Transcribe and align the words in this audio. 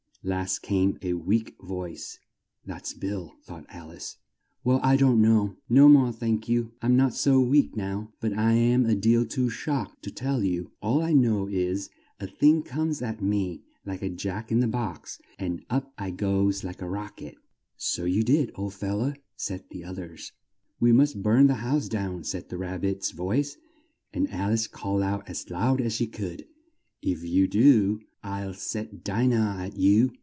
Last 0.23 0.59
came 0.59 0.99
a 1.01 1.13
weak 1.15 1.55
voice 1.63 2.19
("That's 2.63 2.93
Bill," 2.93 3.33
thought 3.43 3.65
Al 3.69 3.89
ice), 3.89 4.17
"Well, 4.63 4.79
I 4.83 4.95
don't 4.95 5.19
know 5.19 5.55
no 5.67 5.89
more, 5.89 6.11
thank'ye, 6.11 6.69
I'm 6.79 6.95
not 6.95 7.15
so 7.15 7.39
weak 7.41 7.75
now 7.75 8.13
but 8.19 8.31
I'm 8.37 8.85
a 8.85 8.93
deal 8.93 9.25
too 9.25 9.49
shocked 9.49 10.03
to 10.03 10.11
tell 10.11 10.43
you 10.43 10.73
all 10.79 11.01
I 11.01 11.11
know 11.13 11.47
is, 11.47 11.89
a 12.19 12.27
thing 12.27 12.61
comes 12.61 13.01
at 13.01 13.19
me 13.19 13.63
like 13.83 14.03
a 14.03 14.09
Jack 14.11 14.51
in 14.51 14.59
the 14.59 14.67
box, 14.67 15.19
and 15.39 15.65
up 15.71 15.91
I 15.97 16.11
goes 16.11 16.63
like 16.63 16.83
a 16.83 16.87
rocket." 16.87 17.35
"So 17.75 18.05
you 18.05 18.21
did, 18.21 18.51
old 18.53 18.75
fel 18.75 18.97
low," 18.97 19.13
said 19.35 19.63
the 19.71 19.83
oth 19.85 19.97
ers. 19.97 20.33
"We 20.79 20.91
must 20.91 21.23
burn 21.23 21.47
the 21.47 21.55
house 21.65 21.87
down," 21.89 22.25
said 22.25 22.49
the 22.49 22.59
Rab 22.59 22.81
bit's 22.81 23.09
voice, 23.09 23.57
and 24.13 24.29
Al 24.29 24.51
ice 24.51 24.67
called 24.67 25.01
out 25.01 25.27
as 25.27 25.49
loud 25.49 25.81
as 25.81 25.93
she 25.93 26.05
could, 26.05 26.45
"If 27.01 27.23
you 27.23 27.47
do, 27.47 28.01
I'll 28.23 28.53
set 28.53 29.03
Di 29.03 29.25
nah 29.25 29.61
at 29.63 29.77
you!" 29.77 30.13